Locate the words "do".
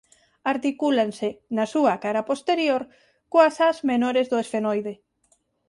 4.31-4.37